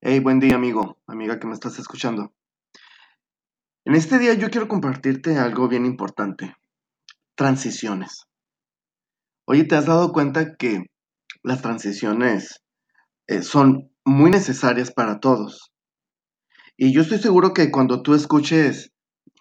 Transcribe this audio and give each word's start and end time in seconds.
Hey, 0.00 0.20
buen 0.20 0.38
día 0.38 0.54
amigo, 0.54 0.96
amiga 1.08 1.40
que 1.40 1.48
me 1.48 1.54
estás 1.54 1.76
escuchando. 1.80 2.32
En 3.84 3.96
este 3.96 4.20
día 4.20 4.32
yo 4.34 4.48
quiero 4.48 4.68
compartirte 4.68 5.36
algo 5.36 5.66
bien 5.66 5.84
importante, 5.84 6.54
transiciones. 7.34 8.28
Oye, 9.44 9.64
¿te 9.64 9.74
has 9.74 9.86
dado 9.86 10.12
cuenta 10.12 10.54
que 10.54 10.84
las 11.42 11.62
transiciones 11.62 12.62
eh, 13.26 13.42
son 13.42 13.90
muy 14.04 14.30
necesarias 14.30 14.92
para 14.92 15.18
todos? 15.18 15.72
Y 16.76 16.92
yo 16.92 17.02
estoy 17.02 17.18
seguro 17.18 17.52
que 17.52 17.72
cuando 17.72 18.00
tú 18.00 18.14
escuches 18.14 18.92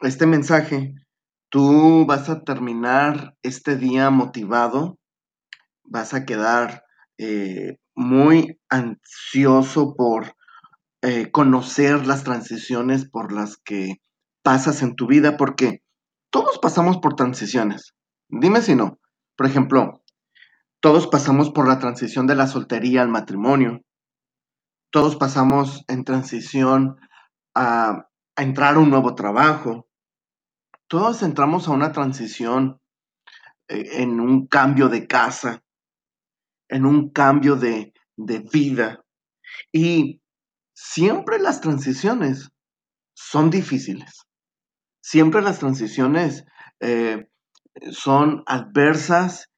este 0.02 0.26
mensaje, 0.26 0.96
tú 1.50 2.08
vas 2.08 2.30
a 2.30 2.42
terminar 2.42 3.36
este 3.44 3.76
día 3.76 4.10
motivado, 4.10 4.98
vas 5.84 6.16
a 6.16 6.26
quedar 6.26 6.84
eh, 7.20 7.78
muy 7.94 8.60
ansioso 8.70 9.94
por 9.96 10.36
eh, 11.02 11.32
conocer 11.32 12.08
las 12.08 12.24
transiciones 12.24 13.08
por 13.08 13.32
las 13.32 13.58
que 13.58 14.02
pasas 14.44 14.82
en 14.82 14.96
tu 14.96 15.08
vida, 15.08 15.38
porque 15.38 15.84
todos 16.32 16.60
pasamos 16.60 16.98
por 16.98 17.16
transiciones. 17.16 17.94
Dime 18.30 18.62
si 18.62 18.76
no. 18.76 19.00
Por 19.36 19.46
ejemplo, 19.46 20.04
todos 20.80 21.08
pasamos 21.08 21.52
por 21.52 21.68
la 21.68 21.80
transición 21.80 22.28
de 22.28 22.36
la 22.36 22.48
soltería 22.48 23.02
al 23.02 23.10
matrimonio. 23.10 23.82
Todos 24.92 25.16
pasamos 25.16 25.84
en 25.88 26.04
transición 26.04 26.98
a, 27.54 28.08
entrar 28.36 28.76
a 28.76 28.80
un 28.80 28.90
nuevo 28.90 29.16
trabajo. 29.16 29.88
Todos 30.88 31.24
entramos 31.24 31.68
a 31.68 31.72
una 31.72 31.92
transición 31.92 32.80
eh, 33.68 34.02
en 34.02 34.20
un 34.20 34.48
cambio 34.48 34.90
de 34.90 35.08
casa, 35.08 35.64
en 36.70 36.86
un 36.86 37.10
cambio 37.10 37.56
de, 37.56 37.94
de 38.16 38.40
vida. 38.40 39.04
Y 39.72 40.22
Siempre 40.80 41.40
las 41.40 41.60
transiciones 41.60 42.52
son 43.16 43.50
difíciles. 43.50 44.28
Siempre 45.02 45.42
las 45.42 45.58
transiciones 45.58 46.46
eh, 46.80 47.28
son 47.90 48.44
adversas, 48.46 49.50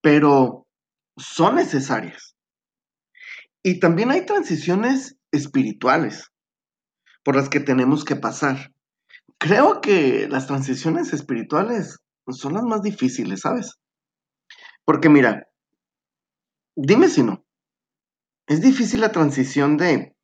pero 0.00 0.68
son 1.16 1.56
necesarias. 1.56 2.36
Y 3.60 3.80
también 3.80 4.12
hay 4.12 4.24
transiciones 4.24 5.16
espirituales 5.32 6.30
por 7.24 7.34
las 7.34 7.48
que 7.48 7.58
tenemos 7.58 8.04
que 8.04 8.14
pasar. 8.14 8.72
Creo 9.36 9.80
que 9.80 10.28
las 10.28 10.46
transiciones 10.46 11.12
espirituales 11.12 11.98
son 12.28 12.54
las 12.54 12.62
más 12.62 12.82
difíciles, 12.82 13.40
¿sabes? 13.40 13.80
Porque 14.84 15.08
mira, 15.08 15.48
dime 16.76 17.08
si 17.08 17.24
no. 17.24 17.44
Es 18.46 18.60
difícil 18.60 19.00
la 19.00 19.10
transición 19.10 19.76
de 19.76 20.14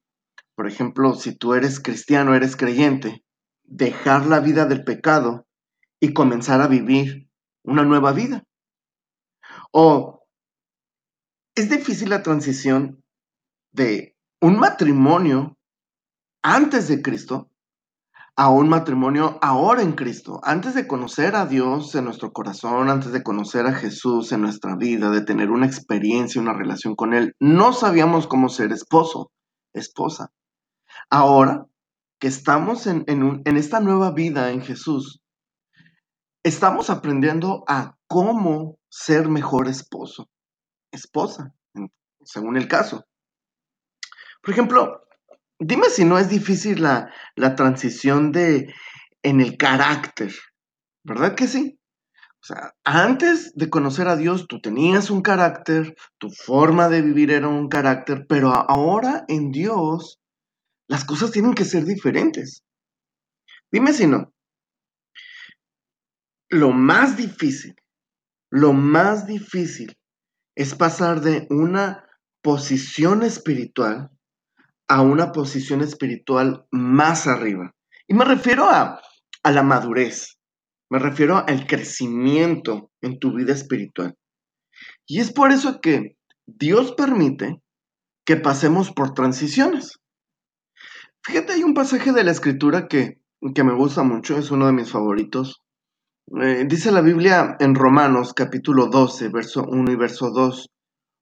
por 0.54 0.68
ejemplo, 0.68 1.14
si 1.14 1.36
tú 1.36 1.54
eres 1.54 1.80
cristiano, 1.80 2.34
eres 2.34 2.56
creyente, 2.56 3.24
dejar 3.64 4.26
la 4.26 4.40
vida 4.40 4.66
del 4.66 4.84
pecado 4.84 5.46
y 6.00 6.12
comenzar 6.12 6.60
a 6.60 6.68
vivir 6.68 7.28
una 7.64 7.82
nueva 7.82 8.12
vida. 8.12 8.44
O 9.72 10.26
es 11.54 11.70
difícil 11.70 12.10
la 12.10 12.22
transición 12.22 13.02
de 13.72 14.16
un 14.40 14.58
matrimonio 14.58 15.56
antes 16.42 16.88
de 16.88 17.02
Cristo 17.02 17.50
a 18.36 18.50
un 18.50 18.68
matrimonio 18.68 19.38
ahora 19.42 19.82
en 19.82 19.92
Cristo, 19.92 20.40
antes 20.42 20.74
de 20.74 20.88
conocer 20.88 21.36
a 21.36 21.46
Dios 21.46 21.94
en 21.94 22.04
nuestro 22.04 22.32
corazón, 22.32 22.90
antes 22.90 23.12
de 23.12 23.22
conocer 23.22 23.64
a 23.66 23.72
Jesús 23.72 24.32
en 24.32 24.40
nuestra 24.42 24.74
vida, 24.74 25.10
de 25.10 25.24
tener 25.24 25.50
una 25.50 25.66
experiencia, 25.66 26.42
una 26.42 26.52
relación 26.52 26.96
con 26.96 27.14
Él, 27.14 27.34
no 27.38 27.72
sabíamos 27.72 28.26
cómo 28.26 28.48
ser 28.48 28.72
esposo, 28.72 29.30
esposa. 29.72 30.30
Ahora 31.10 31.66
que 32.20 32.28
estamos 32.28 32.86
en, 32.86 33.42
esta 33.44 33.80
nueva 33.80 34.12
vida 34.12 34.50
en 34.50 34.62
Jesús, 34.62 35.20
estamos 36.42 36.90
aprendiendo 36.90 37.64
a 37.68 37.96
cómo 38.06 38.78
ser 38.88 39.28
mejor 39.28 39.68
esposo, 39.68 40.28
esposa, 40.92 41.54
según 42.24 42.56
el 42.56 42.68
caso. 42.68 43.04
Por 44.42 44.52
ejemplo, 44.52 45.02
dime 45.58 45.88
si 45.90 46.04
no 46.04 46.18
es 46.18 46.28
difícil 46.28 46.82
la, 46.82 47.12
la 47.36 47.54
transición 47.54 48.32
de 48.32 48.72
en 49.22 49.40
el 49.40 49.56
carácter, 49.56 50.32
¿verdad 51.02 51.34
que 51.34 51.48
sí? 51.48 51.78
O 52.42 52.46
sea, 52.46 52.74
antes 52.84 53.54
de 53.54 53.70
conocer 53.70 54.06
a 54.06 54.16
Dios, 54.16 54.46
tú 54.46 54.60
tenías 54.60 55.08
un 55.08 55.22
carácter, 55.22 55.94
tu 56.18 56.28
forma 56.28 56.90
de 56.90 57.00
vivir 57.00 57.30
era 57.30 57.48
un 57.48 57.68
carácter, 57.68 58.26
pero 58.28 58.52
ahora 58.52 59.24
en 59.28 59.50
Dios 59.50 60.20
las 60.88 61.04
cosas 61.04 61.30
tienen 61.30 61.54
que 61.54 61.64
ser 61.64 61.84
diferentes. 61.84 62.62
Dime 63.70 63.92
si 63.92 64.06
no. 64.06 64.32
Lo 66.50 66.70
más 66.70 67.16
difícil, 67.16 67.74
lo 68.50 68.72
más 68.72 69.26
difícil 69.26 69.96
es 70.54 70.74
pasar 70.74 71.20
de 71.20 71.46
una 71.50 72.06
posición 72.42 73.22
espiritual 73.22 74.10
a 74.86 75.00
una 75.00 75.32
posición 75.32 75.80
espiritual 75.80 76.66
más 76.70 77.26
arriba. 77.26 77.74
Y 78.06 78.14
me 78.14 78.24
refiero 78.24 78.68
a, 78.68 79.00
a 79.42 79.50
la 79.50 79.62
madurez, 79.62 80.38
me 80.90 80.98
refiero 80.98 81.38
al 81.38 81.66
crecimiento 81.66 82.92
en 83.00 83.18
tu 83.18 83.32
vida 83.34 83.52
espiritual. 83.52 84.14
Y 85.06 85.20
es 85.20 85.32
por 85.32 85.52
eso 85.52 85.80
que 85.80 86.16
Dios 86.46 86.92
permite 86.92 87.62
que 88.26 88.36
pasemos 88.36 88.92
por 88.92 89.14
transiciones. 89.14 89.98
Fíjate, 91.26 91.54
hay 91.54 91.62
un 91.62 91.72
pasaje 91.72 92.12
de 92.12 92.22
la 92.22 92.32
escritura 92.32 92.86
que, 92.86 93.18
me 93.40 93.74
gusta 93.74 94.02
mucho, 94.02 94.36
es 94.36 94.50
uno 94.50 94.66
de 94.66 94.74
mis 94.74 94.90
favoritos. 94.90 95.62
Eh, 96.38 96.66
dice 96.68 96.92
la 96.92 97.00
Biblia 97.00 97.56
en 97.60 97.74
Romanos 97.74 98.34
capítulo 98.34 98.88
12, 98.88 99.30
verso 99.30 99.64
1 99.66 99.90
y 99.90 99.96
verso 99.96 100.30
2. 100.30 100.68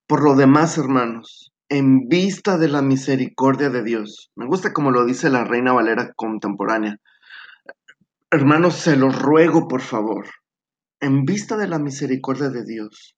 Por 0.08 0.24
lo 0.24 0.34
demás, 0.34 0.76
hermanos, 0.76 1.52
en 1.68 2.08
vista 2.08 2.58
de 2.58 2.66
la 2.66 2.82
misericordia 2.82 3.70
de 3.70 3.84
Dios, 3.84 4.32
me 4.34 4.46
gusta 4.46 4.72
como 4.72 4.90
lo 4.90 5.04
dice 5.04 5.30
la 5.30 5.44
Reina 5.44 5.72
Valera 5.72 6.12
contemporánea. 6.16 6.96
Hermanos, 8.32 8.74
se 8.74 8.96
los 8.96 9.22
ruego, 9.22 9.68
por 9.68 9.82
favor, 9.82 10.26
en 10.98 11.24
vista 11.24 11.56
de 11.56 11.68
la 11.68 11.78
misericordia 11.78 12.48
de 12.48 12.64
Dios, 12.64 13.16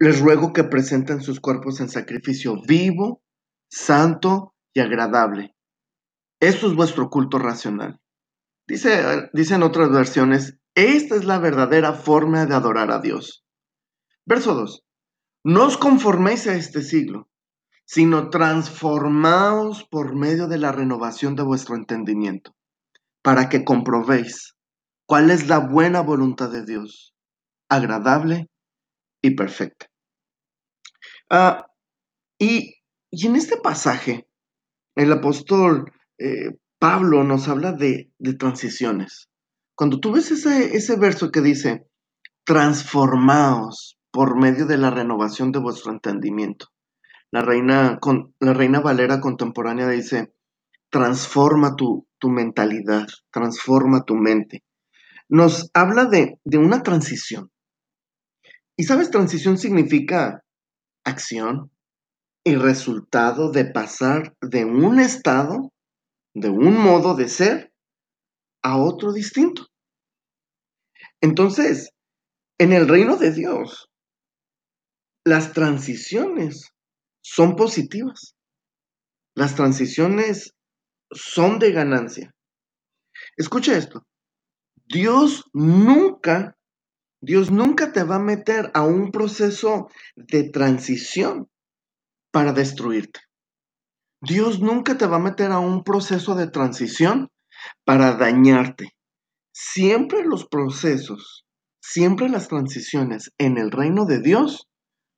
les 0.00 0.20
ruego 0.20 0.52
que 0.52 0.64
presenten 0.64 1.22
sus 1.22 1.38
cuerpos 1.38 1.80
en 1.80 1.88
sacrificio 1.88 2.56
vivo, 2.66 3.22
santo 3.68 4.54
y 4.74 4.80
agradable 4.80 5.54
esto 6.40 6.68
es 6.68 6.74
vuestro 6.74 7.10
culto 7.10 7.38
racional. 7.38 8.00
Dice, 8.66 9.30
dicen 9.32 9.62
otras 9.62 9.90
versiones, 9.90 10.58
esta 10.74 11.16
es 11.16 11.24
la 11.24 11.38
verdadera 11.38 11.94
forma 11.94 12.46
de 12.46 12.54
adorar 12.54 12.90
a 12.92 13.00
Dios. 13.00 13.44
Verso 14.26 14.54
2. 14.54 14.84
No 15.44 15.64
os 15.64 15.76
conforméis 15.76 16.46
a 16.46 16.54
este 16.54 16.82
siglo, 16.82 17.28
sino 17.86 18.28
transformaos 18.28 19.84
por 19.84 20.14
medio 20.14 20.46
de 20.46 20.58
la 20.58 20.72
renovación 20.72 21.34
de 21.34 21.42
vuestro 21.42 21.74
entendimiento, 21.74 22.54
para 23.22 23.48
que 23.48 23.64
comprobéis 23.64 24.54
cuál 25.06 25.30
es 25.30 25.48
la 25.48 25.58
buena 25.58 26.02
voluntad 26.02 26.50
de 26.50 26.66
Dios, 26.66 27.14
agradable 27.70 28.50
y 29.22 29.34
perfecta. 29.34 29.86
Ah, 31.30 31.66
y, 32.38 32.74
y 33.10 33.26
en 33.26 33.36
este 33.36 33.56
pasaje, 33.56 34.28
el 34.94 35.10
apóstol 35.10 35.90
eh, 36.18 36.56
Pablo 36.78 37.24
nos 37.24 37.48
habla 37.48 37.72
de, 37.72 38.12
transiciones. 38.38 39.28
Cuando 39.74 40.00
tú 40.00 40.12
ves 40.12 40.30
ese, 40.30 40.96
verso 40.96 41.30
que 41.30 41.40
dice, 41.40 41.86
transformaos 42.44 43.98
por 44.10 44.38
medio 44.40 44.66
de 44.66 44.78
la 44.78 44.90
renovación 44.90 45.52
de 45.52 45.58
vuestro 45.58 45.92
entendimiento. 45.92 46.66
La 47.30 47.42
reina, 47.42 47.98
con, 48.00 48.34
la 48.40 48.54
reina 48.54 48.80
Valera 48.80 49.20
contemporánea 49.20 49.88
dice, 49.88 50.32
transforma 50.90 51.76
tu, 51.76 52.06
tu 52.18 52.30
mentalidad, 52.30 53.06
transforma 53.30 54.04
tu 54.04 54.14
mente. 54.14 54.64
Nos 55.28 55.70
habla 55.74 56.06
de, 56.06 56.40
de 56.44 56.58
una 56.58 56.82
transición. 56.82 57.50
Y 58.76 58.84
sabes, 58.84 59.10
transición 59.10 59.58
significa 59.58 60.44
acción 61.04 61.70
y 62.44 62.54
resultado 62.54 63.50
de 63.50 63.64
pasar 63.66 64.36
de 64.40 64.64
un 64.64 65.00
estado 65.00 65.72
de 66.34 66.50
un 66.50 66.76
modo 66.76 67.14
de 67.14 67.28
ser 67.28 67.72
a 68.62 68.78
otro 68.78 69.12
distinto. 69.12 69.66
Entonces, 71.20 71.90
en 72.58 72.72
el 72.72 72.88
reino 72.88 73.16
de 73.16 73.32
Dios, 73.32 73.88
las 75.24 75.52
transiciones 75.52 76.72
son 77.22 77.56
positivas. 77.56 78.34
Las 79.34 79.54
transiciones 79.54 80.54
son 81.10 81.58
de 81.58 81.72
ganancia. 81.72 82.34
Escucha 83.36 83.76
esto. 83.76 84.06
Dios 84.86 85.44
nunca, 85.52 86.56
Dios 87.20 87.50
nunca 87.50 87.92
te 87.92 88.02
va 88.02 88.16
a 88.16 88.20
meter 88.20 88.70
a 88.74 88.82
un 88.82 89.10
proceso 89.10 89.88
de 90.16 90.50
transición 90.50 91.48
para 92.32 92.52
destruirte. 92.52 93.20
Dios 94.20 94.60
nunca 94.60 94.98
te 94.98 95.06
va 95.06 95.16
a 95.16 95.20
meter 95.20 95.52
a 95.52 95.60
un 95.60 95.84
proceso 95.84 96.34
de 96.34 96.50
transición 96.50 97.30
para 97.84 98.16
dañarte. 98.16 98.96
Siempre 99.52 100.24
los 100.24 100.46
procesos, 100.46 101.46
siempre 101.80 102.28
las 102.28 102.48
transiciones 102.48 103.32
en 103.38 103.58
el 103.58 103.70
reino 103.70 104.06
de 104.06 104.20
Dios 104.20 104.68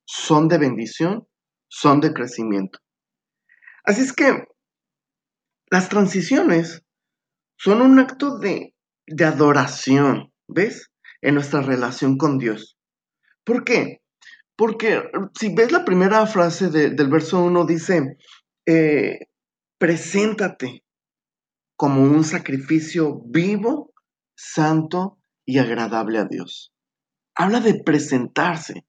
son 0.05 0.47
de 0.47 0.57
bendición, 0.57 1.27
son 1.67 1.99
de 1.99 2.13
crecimiento. 2.13 2.79
Así 3.83 4.01
es 4.01 4.13
que 4.13 4.45
las 5.71 5.89
transiciones 5.89 6.83
son 7.57 7.81
un 7.81 7.99
acto 7.99 8.37
de, 8.37 8.75
de 9.07 9.25
adoración, 9.25 10.31
¿ves? 10.47 10.91
En 11.21 11.35
nuestra 11.35 11.61
relación 11.61 12.17
con 12.17 12.37
Dios. 12.37 12.77
¿Por 13.43 13.63
qué? 13.63 14.01
Porque 14.55 15.03
si 15.39 15.53
ves 15.53 15.71
la 15.71 15.85
primera 15.85 16.25
frase 16.27 16.69
del 16.69 17.09
verso 17.09 17.43
1 17.43 17.65
dice, 17.65 18.17
eh, 18.65 19.27
preséntate 19.77 20.83
como 21.75 22.03
un 22.03 22.23
sacrificio 22.23 23.21
vivo, 23.25 23.91
santo 24.35 25.17
y 25.45 25.57
agradable 25.57 26.19
a 26.19 26.25
Dios. 26.25 26.71
Habla 27.35 27.59
de 27.59 27.81
presentarse. 27.83 28.85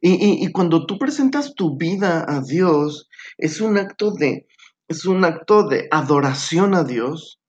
Y, 0.00 0.44
y, 0.44 0.52
cuando 0.52 0.84
tú 0.86 0.98
presentas 0.98 1.54
tu 1.54 1.76
vida 1.78 2.24
a 2.28 2.42
Dios, 2.42 3.08
es 3.38 3.60
un 3.60 3.78
acto 3.78 4.12
de, 4.12 4.46
es 4.88 5.06
un 5.06 5.24
acto 5.24 5.66
de 5.66 5.88
adoración 5.90 6.74
a 6.74 6.84
Dios, 6.84 7.40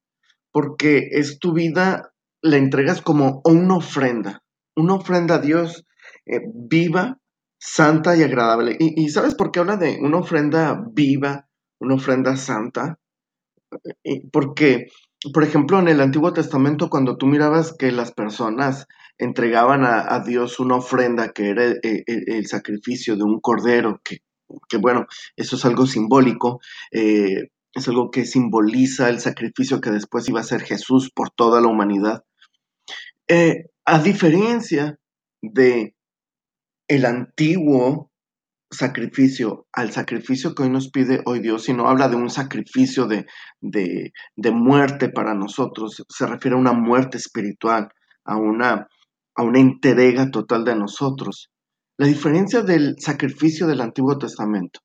porque 0.51 1.09
es 1.11 1.39
tu 1.39 1.53
vida, 1.53 2.13
la 2.41 2.57
entregas 2.57 3.01
como 3.01 3.41
una 3.43 3.77
ofrenda, 3.77 4.43
una 4.75 4.93
ofrenda 4.93 5.35
a 5.35 5.39
Dios 5.39 5.85
eh, 6.25 6.39
viva, 6.53 7.19
santa 7.59 8.15
y 8.15 8.23
agradable. 8.23 8.77
Y, 8.79 9.03
y, 9.03 9.09
¿sabes 9.09 9.35
por 9.35 9.51
qué 9.51 9.59
habla 9.59 9.77
de 9.77 9.97
una 9.99 10.19
ofrenda 10.19 10.81
viva, 10.93 11.49
una 11.85 11.95
ofrenda 11.95 12.35
santa? 12.35 12.99
Porque, 14.31 14.87
por 15.33 15.43
ejemplo, 15.43 15.79
en 15.79 15.87
el 15.87 16.01
Antiguo 16.01 16.33
Testamento, 16.33 16.89
cuando 16.89 17.17
tú 17.17 17.27
mirabas 17.27 17.73
que 17.73 17.91
las 17.91 18.11
personas 18.11 18.87
entregaban 19.17 19.83
a, 19.85 20.19
Dios 20.19 20.59
una 20.59 20.75
ofrenda 20.75 21.31
que 21.31 21.49
era 21.49 21.63
el, 21.65 22.47
sacrificio 22.47 23.15
de 23.15 23.23
un 23.23 23.39
cordero, 23.39 24.01
que, 24.03 24.77
bueno, 24.77 25.07
eso 25.35 25.55
es 25.55 25.65
algo 25.65 25.85
simbólico, 25.87 26.59
eh, 26.91 27.49
es 27.73 27.87
algo 27.87 28.09
que 28.11 28.25
simboliza 28.25 29.09
el 29.09 29.19
sacrificio 29.19 29.81
que 29.81 29.91
después 29.91 30.27
iba 30.29 30.39
a 30.39 30.43
ser 30.43 30.61
Jesús 30.61 31.11
por 31.13 31.29
toda 31.29 31.61
la 31.61 31.67
humanidad. 31.67 32.23
Eh, 33.27 33.65
a 33.85 33.99
diferencia 33.99 34.99
de 35.41 35.95
el 36.87 37.05
antiguo 37.05 38.11
sacrificio 38.75 39.67
al 39.73 39.91
sacrificio 39.91 40.53
que 40.53 40.63
hoy 40.63 40.69
nos 40.69 40.89
pide 40.91 41.21
hoy 41.25 41.39
Dios, 41.39 41.63
sino 41.63 41.87
habla 41.87 42.09
de 42.09 42.15
un 42.15 42.29
sacrificio 42.29 43.07
de, 43.07 43.25
de, 43.61 44.11
de, 44.35 44.51
muerte 44.51 45.09
para 45.09 45.33
nosotros, 45.33 46.03
se 46.07 46.27
refiere 46.27 46.55
a 46.55 46.59
una 46.59 46.73
muerte 46.73 47.17
espiritual, 47.17 47.89
a 48.23 48.37
una, 48.37 48.87
a 49.35 49.43
una 49.43 49.59
entrega 49.59 50.29
total 50.31 50.63
de 50.63 50.75
nosotros. 50.75 51.49
La 51.97 52.07
diferencia 52.07 52.61
del 52.61 52.95
sacrificio 52.99 53.67
del 53.67 53.81
Antiguo 53.81 54.17
Testamento 54.17 54.81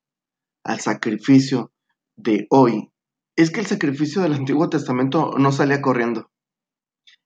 al 0.63 0.79
sacrificio 0.79 1.71
de 2.15 2.47
hoy 2.49 2.89
es 3.35 3.51
que 3.51 3.59
el 3.59 3.65
sacrificio 3.65 4.21
del 4.21 4.33
Antiguo 4.33 4.69
Testamento 4.69 5.33
no 5.37 5.51
salía 5.51 5.81
corriendo. 5.81 6.29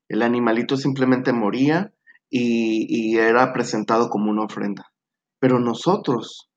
El 0.07 0.21
animalito 0.21 0.77
simplemente 0.77 1.33
moría 1.33 1.93
y, 2.29 2.85
y 2.89 3.17
era 3.17 3.53
presentado 3.53 4.09
como 4.09 4.31
una 4.31 4.43
ofrenda. 4.43 4.91
Pero 5.39 5.59
nosotros, 5.59 6.49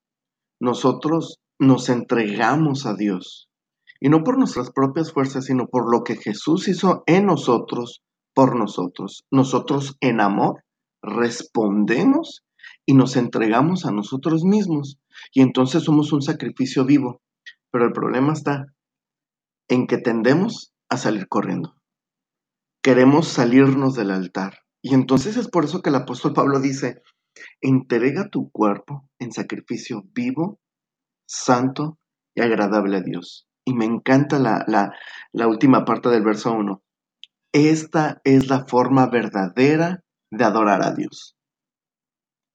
nosotros 0.60 1.40
nos 1.58 1.88
entregamos 1.88 2.86
a 2.86 2.94
Dios. 2.94 3.48
Y 4.00 4.08
no 4.08 4.22
por 4.22 4.38
nuestras 4.38 4.70
propias 4.70 5.12
fuerzas, 5.12 5.46
sino 5.46 5.66
por 5.66 5.90
lo 5.90 6.04
que 6.04 6.16
Jesús 6.16 6.68
hizo 6.68 7.02
en 7.06 7.26
nosotros, 7.26 8.02
por 8.34 8.56
nosotros. 8.56 9.24
Nosotros 9.30 9.96
en 10.00 10.20
amor 10.20 10.64
respondemos 11.02 12.44
y 12.86 12.94
nos 12.94 13.16
entregamos 13.16 13.86
a 13.86 13.90
nosotros 13.90 14.44
mismos. 14.44 14.98
Y 15.32 15.40
entonces 15.42 15.82
somos 15.82 16.12
un 16.12 16.22
sacrificio 16.22 16.84
vivo. 16.84 17.20
Pero 17.70 17.86
el 17.86 17.92
problema 17.92 18.32
está 18.32 18.66
en 19.68 19.86
que 19.86 19.98
tendemos 19.98 20.72
a 20.88 20.96
salir 20.96 21.28
corriendo. 21.28 21.74
Queremos 22.82 23.28
salirnos 23.28 23.94
del 23.94 24.10
altar. 24.10 24.60
Y 24.80 24.94
entonces 24.94 25.36
es 25.36 25.48
por 25.48 25.64
eso 25.64 25.82
que 25.82 25.90
el 25.90 25.96
apóstol 25.96 26.32
Pablo 26.32 26.60
dice, 26.60 27.02
entrega 27.60 28.28
tu 28.30 28.50
cuerpo 28.50 29.08
en 29.18 29.32
sacrificio 29.32 30.02
vivo, 30.12 30.60
santo 31.26 31.98
y 32.34 32.42
agradable 32.42 32.98
a 32.98 33.02
Dios. 33.02 33.48
Y 33.64 33.74
me 33.74 33.84
encanta 33.84 34.38
la, 34.38 34.64
la, 34.66 35.46
última 35.48 35.84
parte 35.84 36.08
del 36.08 36.24
verso 36.24 36.52
1. 36.52 36.82
Esta 37.52 38.20
es 38.24 38.48
la 38.48 38.64
forma 38.66 39.08
verdadera 39.08 40.02
de 40.30 40.44
adorar 40.44 40.82
a 40.82 40.94
Dios. 40.94 41.36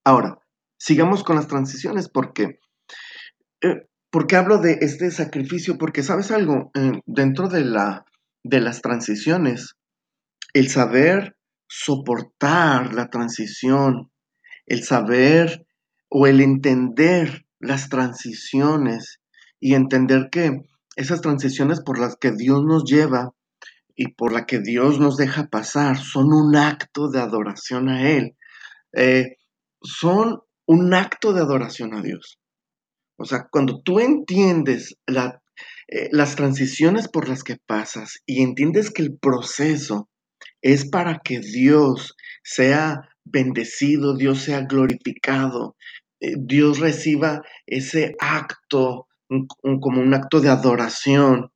Ahora, 0.05 0.39
sigamos 0.79 1.23
con 1.23 1.35
las 1.35 1.47
transiciones 1.47 2.09
porque, 2.09 2.59
eh, 3.61 3.87
porque 4.11 4.35
hablo 4.35 4.57
de 4.57 4.79
este 4.81 5.11
sacrificio, 5.11 5.77
porque 5.77 6.03
sabes 6.03 6.31
algo, 6.31 6.71
eh, 6.75 7.01
dentro 7.05 7.47
de, 7.47 7.63
la, 7.63 8.05
de 8.43 8.59
las 8.59 8.81
transiciones, 8.81 9.75
el 10.53 10.69
saber 10.69 11.35
soportar 11.67 12.93
la 12.93 13.09
transición, 13.09 14.11
el 14.65 14.83
saber 14.83 15.65
o 16.09 16.27
el 16.27 16.41
entender 16.41 17.45
las 17.59 17.89
transiciones 17.89 19.19
y 19.59 19.75
entender 19.75 20.29
que 20.31 20.61
esas 20.95 21.21
transiciones 21.21 21.81
por 21.81 21.99
las 21.99 22.15
que 22.17 22.31
Dios 22.31 22.63
nos 22.63 22.83
lleva 22.83 23.33
y 23.95 24.13
por 24.13 24.31
las 24.31 24.45
que 24.45 24.59
Dios 24.59 24.99
nos 24.99 25.17
deja 25.17 25.47
pasar 25.47 25.97
son 25.97 26.33
un 26.33 26.55
acto 26.55 27.09
de 27.09 27.19
adoración 27.19 27.89
a 27.89 28.09
Él. 28.09 28.35
Eh, 28.93 29.37
son 29.81 30.41
un 30.65 30.93
acto 30.93 31.33
de 31.33 31.41
adoración 31.41 31.93
a 31.93 32.01
Dios. 32.01 32.39
O 33.17 33.25
sea, 33.25 33.47
cuando 33.51 33.81
tú 33.81 33.99
entiendes 33.99 34.95
eh, 35.07 36.09
las 36.11 36.35
transiciones 36.35 37.07
por 37.07 37.29
las 37.29 37.43
que 37.43 37.57
pasas 37.65 38.21
y 38.25 38.41
entiendes 38.41 38.91
que 38.91 39.03
el 39.03 39.17
proceso 39.17 40.09
es 40.61 40.89
para 40.89 41.19
que 41.23 41.39
Dios 41.39 42.15
sea 42.43 43.09
bendecido, 43.25 44.15
Dios 44.15 44.39
sea 44.39 44.61
glorificado, 44.61 45.75
eh, 46.19 46.35
Dios 46.37 46.79
reciba 46.79 47.41
ese 47.65 48.15
acto 48.19 49.07
como 49.81 50.01
un 50.01 50.13
acto 50.13 50.39
de 50.41 50.49
adoración. 50.49 51.51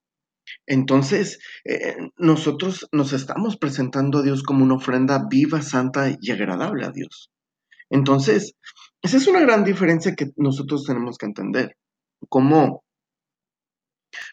Entonces, 0.65 1.39
eh, 1.65 1.95
nosotros 2.17 2.87
nos 2.91 3.13
estamos 3.13 3.57
presentando 3.57 4.19
a 4.19 4.23
Dios 4.23 4.43
como 4.43 4.63
una 4.63 4.75
ofrenda 4.75 5.25
viva, 5.29 5.61
santa 5.61 6.09
y 6.19 6.31
agradable 6.31 6.85
a 6.85 6.91
Dios. 6.91 7.29
Entonces, 7.89 8.53
esa 9.01 9.17
es 9.17 9.27
una 9.27 9.41
gran 9.41 9.63
diferencia 9.63 10.15
que 10.15 10.31
nosotros 10.35 10.85
tenemos 10.85 11.17
que 11.17 11.27
entender. 11.27 11.77
Cómo, 12.29 12.83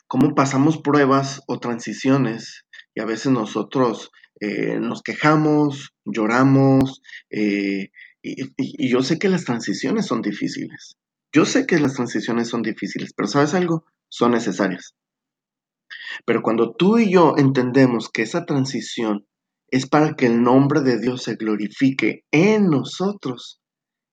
cómo 0.06 0.34
pasamos 0.34 0.78
pruebas 0.78 1.42
o 1.46 1.58
transiciones 1.58 2.64
y 2.94 3.00
a 3.00 3.04
veces 3.04 3.32
nosotros 3.32 4.10
eh, 4.44 4.78
nos 4.78 5.02
quejamos, 5.02 5.94
lloramos, 6.04 7.00
eh, 7.30 7.90
y, 8.22 8.88
yo 8.88 9.02
sé 9.02 9.18
que 9.18 9.28
las 9.28 9.44
transiciones 9.44 10.06
son 10.06 10.22
difíciles. 10.22 10.96
Yo 11.32 11.44
sé 11.44 11.66
que 11.66 11.78
las 11.78 11.94
transiciones 11.94 12.48
son 12.48 12.62
difíciles, 12.62 13.12
pero 13.16 13.26
¿sabes 13.26 13.54
algo? 13.54 13.84
Son 14.08 14.32
necesarias. 14.32 14.94
Pero 16.26 16.42
cuando 16.42 16.74
tú 16.74 16.98
y 16.98 17.10
yo 17.10 17.34
entendemos 17.36 18.08
que 18.10 18.22
esa 18.22 18.44
transición 18.44 19.26
es 19.68 19.86
para 19.86 20.14
que 20.14 20.26
el 20.26 20.42
nombre 20.42 20.82
de 20.82 21.00
Dios 21.00 21.22
se 21.22 21.36
glorifique 21.36 22.24
en 22.30 22.68
nosotros, 22.68 23.60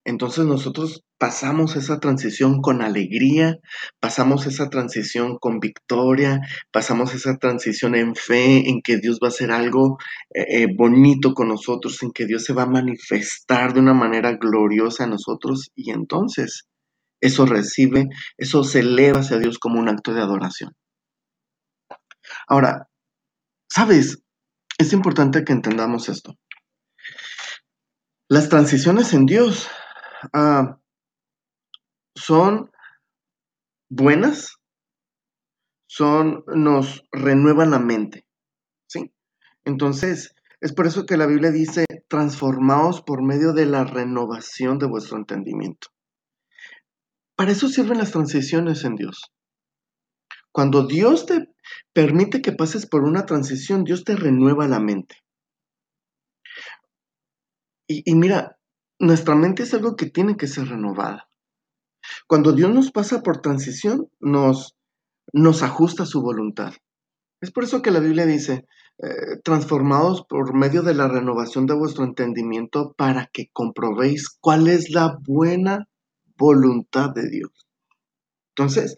entonces 0.05 0.45
nosotros 0.45 1.03
pasamos 1.21 1.75
esa 1.75 1.99
transición 1.99 2.63
con 2.63 2.81
alegría, 2.81 3.59
pasamos 3.99 4.47
esa 4.47 4.71
transición 4.71 5.37
con 5.37 5.59
victoria, 5.59 6.41
pasamos 6.71 7.13
esa 7.13 7.37
transición 7.37 7.93
en 7.93 8.15
fe, 8.15 8.67
en 8.67 8.81
que 8.81 8.97
Dios 8.97 9.19
va 9.21 9.27
a 9.27 9.29
hacer 9.29 9.51
algo 9.51 9.99
eh, 10.33 10.63
eh, 10.63 10.67
bonito 10.75 11.35
con 11.35 11.49
nosotros, 11.49 12.01
en 12.01 12.11
que 12.11 12.25
Dios 12.25 12.43
se 12.43 12.53
va 12.53 12.63
a 12.63 12.65
manifestar 12.65 13.75
de 13.75 13.81
una 13.81 13.93
manera 13.93 14.31
gloriosa 14.31 15.03
a 15.03 15.07
nosotros 15.07 15.69
y 15.75 15.91
entonces 15.91 16.63
eso 17.21 17.45
recibe, 17.45 18.07
eso 18.39 18.63
se 18.63 18.79
eleva 18.79 19.19
hacia 19.19 19.37
Dios 19.37 19.59
como 19.59 19.79
un 19.79 19.89
acto 19.89 20.15
de 20.15 20.21
adoración. 20.21 20.73
Ahora, 22.47 22.87
¿sabes? 23.69 24.23
Es 24.79 24.91
importante 24.91 25.43
que 25.43 25.53
entendamos 25.53 26.09
esto. 26.09 26.33
Las 28.27 28.49
transiciones 28.49 29.13
en 29.13 29.27
Dios 29.27 29.69
Ah, 30.33 30.77
son 32.15 32.71
buenas, 33.89 34.57
son, 35.87 36.43
nos 36.47 37.03
renuevan 37.11 37.71
la 37.71 37.79
mente, 37.79 38.25
¿sí? 38.87 39.13
Entonces, 39.65 40.35
es 40.61 40.73
por 40.73 40.85
eso 40.87 41.05
que 41.05 41.17
la 41.17 41.25
Biblia 41.25 41.51
dice, 41.51 41.85
transformaos 42.07 43.01
por 43.01 43.23
medio 43.23 43.53
de 43.53 43.65
la 43.65 43.83
renovación 43.83 44.77
de 44.77 44.85
vuestro 44.85 45.17
entendimiento. 45.17 45.87
Para 47.35 47.51
eso 47.51 47.67
sirven 47.67 47.97
las 47.97 48.11
transiciones 48.11 48.83
en 48.83 48.95
Dios. 48.95 49.31
Cuando 50.51 50.85
Dios 50.85 51.25
te 51.25 51.47
permite 51.93 52.41
que 52.41 52.51
pases 52.51 52.85
por 52.85 53.03
una 53.03 53.25
transición, 53.25 53.83
Dios 53.83 54.03
te 54.03 54.15
renueva 54.15 54.67
la 54.67 54.79
mente. 54.79 55.15
Y, 57.87 58.13
mira, 58.15 58.57
nuestra 58.99 59.35
mente 59.35 59.63
es 59.63 59.73
algo 59.73 59.95
que 59.95 60.05
tiene 60.05 60.37
que 60.37 60.47
ser 60.47 60.67
renovada. 60.67 61.30
Cuando 62.27 62.53
Dios 62.53 62.73
nos 62.73 62.91
pasa 62.91 63.21
por 63.21 63.41
transición, 63.41 64.07
nos, 64.19 64.75
nos 65.33 65.63
ajusta 65.63 66.05
su 66.05 66.21
voluntad. 66.21 66.73
Es 67.41 67.51
por 67.51 67.63
eso 67.63 67.81
que 67.81 67.91
la 67.91 67.99
Biblia 67.99 68.25
dice, 68.25 68.65
eh, 69.03 69.39
transformados 69.43 70.25
por 70.29 70.53
medio 70.53 70.83
de 70.83 70.93
la 70.93 71.07
renovación 71.07 71.65
de 71.65 71.73
vuestro 71.73 72.03
entendimiento 72.03 72.93
para 72.95 73.29
que 73.33 73.49
comprobéis 73.51 74.29
cuál 74.29 74.67
es 74.67 74.91
la 74.91 75.17
buena 75.25 75.87
voluntad 76.37 77.09
de 77.09 77.27
Dios. 77.27 77.51
Entonces, 78.55 78.95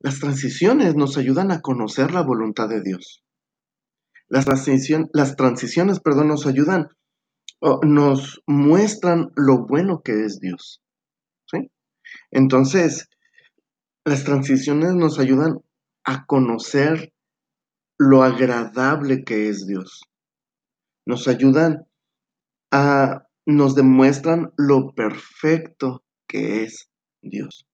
las 0.00 0.20
transiciones 0.20 0.96
nos 0.96 1.16
ayudan 1.16 1.50
a 1.50 1.62
conocer 1.62 2.12
la 2.12 2.22
voluntad 2.22 2.68
de 2.68 2.82
Dios. 2.82 3.24
Las, 4.28 4.46
las 4.46 5.36
transiciones, 5.36 6.00
perdón, 6.00 6.28
nos 6.28 6.46
ayudan, 6.46 6.88
nos 7.82 8.42
muestran 8.46 9.30
lo 9.34 9.66
bueno 9.66 10.02
que 10.02 10.24
es 10.24 10.40
Dios. 10.40 10.82
Entonces, 12.30 13.08
las 14.04 14.24
transiciones 14.24 14.94
nos 14.94 15.18
ayudan 15.18 15.60
a 16.04 16.24
conocer 16.26 17.12
lo 17.98 18.22
agradable 18.22 19.24
que 19.24 19.48
es 19.48 19.66
Dios. 19.66 20.02
Nos 21.06 21.28
ayudan 21.28 21.86
a, 22.70 23.26
nos 23.46 23.74
demuestran 23.74 24.52
lo 24.56 24.94
perfecto 24.94 26.04
que 26.28 26.62
es 26.64 26.88
Dios. 27.22 27.66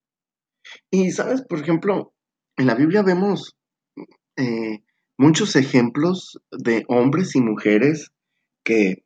Y 0.91 1.11
sabes, 1.11 1.43
por 1.43 1.59
ejemplo, 1.59 2.15
en 2.57 2.67
la 2.67 2.75
Biblia 2.75 3.03
vemos 3.03 3.57
eh, 4.37 4.83
muchos 5.19 5.57
ejemplos 5.57 6.39
de 6.51 6.85
hombres 6.89 7.37
y 7.37 7.41
mujeres 7.41 8.13
que 8.65 9.05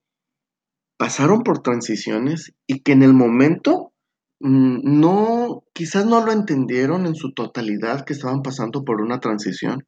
pasaron 0.97 1.43
por 1.43 1.63
transiciones 1.63 2.53
y 2.67 2.81
que 2.81 2.93
en 2.93 3.03
el 3.03 3.15
momento 3.15 3.93
no, 4.41 5.65
quizás 5.73 6.07
no 6.07 6.25
lo 6.25 6.33
entendieron 6.33 7.07
en 7.07 7.15
su 7.15 7.33
totalidad 7.33 8.05
que 8.05 8.13
estaban 8.13 8.43
pasando 8.43 8.85
por 8.85 9.01
una 9.01 9.21
transición, 9.21 9.87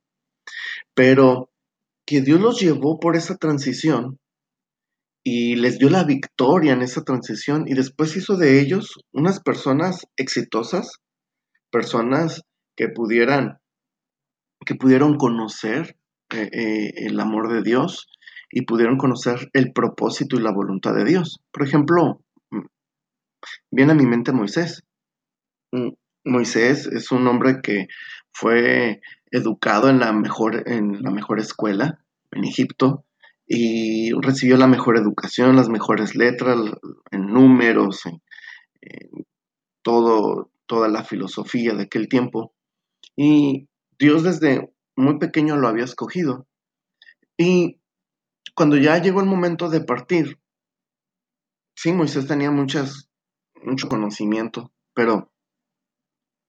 pero 0.94 1.50
que 2.06 2.20
Dios 2.20 2.40
los 2.40 2.60
llevó 2.60 2.98
por 2.98 3.16
esa 3.16 3.36
transición 3.36 4.18
y 5.22 5.56
les 5.56 5.78
dio 5.78 5.90
la 5.90 6.04
victoria 6.04 6.72
en 6.72 6.82
esa 6.82 7.04
transición 7.04 7.64
y 7.68 7.74
después 7.74 8.16
hizo 8.16 8.36
de 8.36 8.60
ellos 8.60 8.98
unas 9.12 9.40
personas 9.40 10.06
exitosas, 10.16 10.96
personas 11.70 12.42
que 12.76 12.88
pudieran, 12.88 13.58
que 14.64 14.74
pudieron 14.74 15.16
conocer 15.16 15.96
eh, 16.32 16.48
eh, 16.52 16.92
el 16.96 17.20
amor 17.20 17.52
de 17.52 17.62
Dios 17.62 18.08
y 18.50 18.62
pudieron 18.62 18.96
conocer 18.96 19.50
el 19.52 19.72
propósito 19.72 20.36
y 20.36 20.42
la 20.42 20.52
voluntad 20.52 20.94
de 20.94 21.04
Dios. 21.04 21.40
Por 21.52 21.66
ejemplo, 21.66 22.20
mm, 22.29 22.29
viene 23.70 23.92
a 23.92 23.96
mi 23.96 24.06
mente 24.06 24.32
Moisés. 24.32 24.82
Mm, 25.72 25.90
Moisés 26.24 26.86
es 26.86 27.10
un 27.12 27.26
hombre 27.26 27.60
que 27.62 27.88
fue 28.32 29.00
educado 29.30 29.88
en 29.88 30.00
la 30.00 30.12
mejor, 30.12 30.68
en 30.68 31.02
la 31.02 31.10
mejor 31.10 31.40
escuela 31.40 32.04
en 32.32 32.44
Egipto 32.44 33.04
y 33.46 34.12
recibió 34.12 34.56
la 34.56 34.68
mejor 34.68 34.96
educación, 34.96 35.56
las 35.56 35.68
mejores 35.68 36.14
letras, 36.14 36.56
en 37.10 37.26
números, 37.26 38.06
en, 38.06 38.22
todo, 39.82 40.52
toda 40.66 40.88
la 40.88 41.02
filosofía 41.02 41.74
de 41.74 41.82
aquel 41.82 42.08
tiempo. 42.08 42.54
Y 43.16 43.68
Dios 43.98 44.22
desde 44.22 44.72
muy 44.94 45.18
pequeño 45.18 45.56
lo 45.56 45.66
había 45.66 45.84
escogido. 45.84 46.46
Y 47.36 47.80
cuando 48.54 48.76
ya 48.76 48.98
llegó 48.98 49.20
el 49.20 49.26
momento 49.26 49.68
de 49.68 49.80
partir, 49.80 50.38
sí, 51.74 51.92
Moisés 51.92 52.28
tenía 52.28 52.52
muchas, 52.52 53.09
mucho 53.64 53.88
conocimiento, 53.88 54.72
pero 54.94 55.30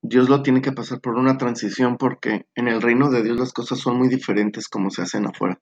Dios 0.01 0.29
lo 0.29 0.41
tiene 0.41 0.61
que 0.61 0.71
pasar 0.71 0.99
por 0.99 1.15
una 1.15 1.37
transición 1.37 1.97
porque 1.97 2.47
en 2.55 2.67
el 2.67 2.81
reino 2.81 3.11
de 3.11 3.21
Dios 3.21 3.37
las 3.37 3.53
cosas 3.53 3.79
son 3.79 3.97
muy 3.97 4.09
diferentes 4.09 4.67
como 4.67 4.89
se 4.89 5.03
hacen 5.03 5.27
afuera. 5.27 5.61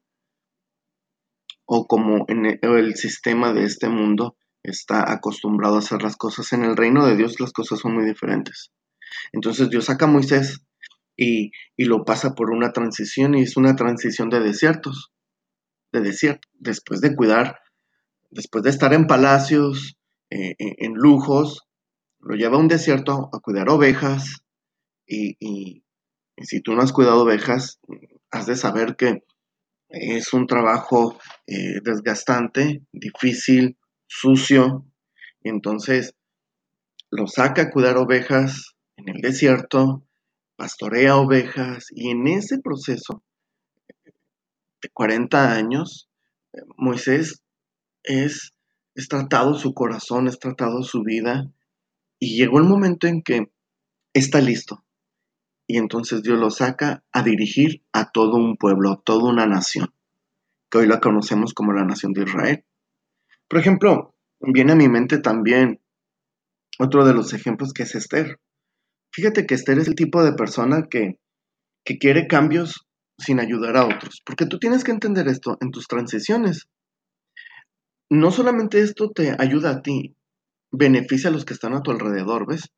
O 1.65 1.87
como 1.87 2.25
en 2.29 2.45
e, 2.45 2.59
el, 2.61 2.95
sistema 2.95 3.53
de 3.53 3.65
este 3.65 3.89
mundo 3.89 4.37
está 4.63 5.11
acostumbrado 5.11 5.75
a 5.75 5.79
hacer 5.79 6.01
las 6.01 6.15
cosas. 6.15 6.53
En 6.53 6.63
el 6.63 6.77
reino 6.77 7.05
de 7.05 7.17
Dios 7.17 7.39
las 7.39 7.51
cosas 7.51 7.79
son 7.79 7.93
muy 7.93 8.05
diferentes. 8.05 8.71
Entonces 9.33 9.69
Dios 9.69 9.85
saca 9.85 10.05
a 10.05 10.07
Moisés 10.09 10.61
y, 11.17 11.51
lo 11.77 12.05
pasa 12.05 12.33
por 12.33 12.51
una 12.51 12.71
transición 12.71 13.35
y 13.35 13.41
es 13.41 13.57
una 13.57 13.75
transición 13.75 14.29
de 14.29 14.39
desiertos. 14.39 15.11
De 15.91 15.99
desierto. 15.99 16.47
Después 16.53 17.01
de 17.01 17.15
cuidar, 17.15 17.59
después 18.29 18.63
de 18.63 18.69
estar 18.69 18.93
en 18.93 19.05
palacios, 19.05 19.98
eh, 20.29 20.55
eh, 20.57 20.75
en 20.79 20.93
lujos, 20.93 21.67
lo 22.19 22.35
lleva 22.35 22.57
a 22.57 22.59
un 22.59 22.67
desierto 22.67 23.29
a 23.33 23.39
cuidar 23.39 23.69
ovejas 23.69 24.43
y, 25.07 25.83
si 26.41 26.61
tú 26.61 26.73
no 26.73 26.81
has 26.81 26.93
cuidado 26.93 27.23
ovejas, 27.23 27.79
has 28.31 28.45
de 28.45 28.55
saber 28.55 28.95
que 28.95 29.23
es 29.89 30.33
un 30.33 30.45
trabajo 30.45 31.17
eh, 31.47 31.81
desgastante, 31.83 32.83
difícil, 32.91 33.77
sucio. 34.07 34.85
Entonces 35.43 36.15
lo 37.09 37.27
saca 37.27 37.63
a 37.63 37.71
cuidar 37.71 37.97
ovejas 37.97 38.75
en 38.97 39.09
el 39.09 39.21
desierto, 39.21 40.05
pastorea 40.55 41.17
ovejas 41.17 41.87
y 41.89 42.09
en 42.09 42.27
ese 42.27 42.59
proceso 42.59 43.23
de 44.81 44.89
40 44.89 45.53
años, 45.53 46.09
Moisés 46.77 47.41
es, 48.03 48.53
es 48.99 49.07
tratado 49.07 49.53
su 49.53 49.73
corazón, 49.73 50.27
es 50.27 50.39
tratado 50.39 50.83
su 50.83 51.03
vida 51.03 51.49
y 52.19 52.37
llegó 52.37 52.59
el 52.59 52.65
momento 52.65 53.07
en 53.07 53.21
que 53.23 53.51
está 54.13 54.41
listo. 54.41 54.83
Y 55.67 55.77
entonces 55.77 56.21
Dios 56.21 56.37
lo 56.39 56.49
saca 56.49 57.03
a 57.11 57.23
dirigir 57.23 57.83
a 57.93 58.11
todo 58.11 58.35
un 58.35 58.57
pueblo, 58.57 58.91
a 58.91 59.01
toda 59.01 59.31
una 59.31 59.45
nación, 59.45 59.93
que 60.69 60.79
hoy 60.79 60.87
la 60.87 60.99
conocemos 60.99 61.53
como 61.53 61.73
la 61.73 61.85
nación 61.85 62.13
de 62.13 62.23
Israel. 62.23 62.65
Por 63.47 63.59
ejemplo, 63.59 64.15
viene 64.39 64.73
a 64.73 64.75
mi 64.75 64.89
mente 64.89 65.19
también 65.19 65.79
otro 66.77 67.05
de 67.05 67.13
los 67.13 67.33
ejemplos 67.33 67.71
que 67.71 67.83
es 67.83 67.95
Esther. 67.95 68.39
Fíjate 69.11 69.45
que 69.45 69.55
Esther 69.55 69.79
es 69.79 69.87
el 69.87 69.95
tipo 69.95 70.23
de 70.23 70.33
persona 70.33 70.87
que, 70.89 71.19
que 71.85 71.97
quiere 71.97 72.27
cambios 72.27 72.87
sin 73.17 73.39
ayudar 73.39 73.77
a 73.77 73.85
otros. 73.85 74.21
Porque 74.25 74.45
tú 74.45 74.59
tienes 74.59 74.83
que 74.83 74.91
entender 74.91 75.27
esto 75.27 75.57
en 75.61 75.71
tus 75.71 75.87
transiciones. 75.87 76.67
No 78.09 78.31
solamente 78.31 78.81
esto 78.81 79.11
te 79.11 79.35
ayuda 79.37 79.69
a 79.69 79.81
ti, 79.81 80.15
beneficia 80.71 81.29
a 81.29 81.33
los 81.33 81.45
que 81.45 81.53
están 81.53 81.73
a 81.73 81.81
tu 81.81 81.91
alrededor, 81.91 82.47
¿ves? 82.47 82.71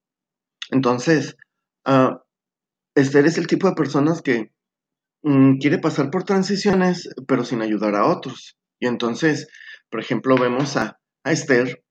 Entonces, 0.70 1.38
uh, 1.86 2.18
Esther 2.96 3.26
es 3.26 3.38
el 3.38 3.48
tipo 3.48 3.68
de 3.68 3.76
personas 3.76 4.22
que 4.22 4.52
mm, 5.24 5.58
quiere 5.60 5.80
pasar 5.80 6.10
por 6.10 6.24
transiciones, 6.24 7.10
pero 7.28 7.46
sin 7.46 7.62
ayudar 7.62 7.96
a 7.96 8.06
otros. 8.06 8.58
Y 8.80 8.88
entonces, 8.88 9.48
por 9.90 10.02
ejemplo, 10.02 10.36
vemos 10.36 10.76
a, 10.78 11.00
Esther, 11.24 11.84